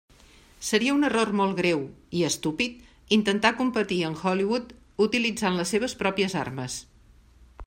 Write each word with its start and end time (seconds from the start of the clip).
Seria 0.67 0.93
un 0.99 1.03
error 1.09 1.31
molt 1.41 1.53
greu, 1.59 1.83
i 2.21 2.25
estúpid, 2.31 2.81
intentar 3.19 3.53
competir 3.61 4.01
amb 4.09 4.25
Hollywood 4.27 4.75
utilitzant 5.09 5.61
les 5.63 5.77
seves 5.79 5.99
pròpies 6.05 6.39
armes. 6.47 6.85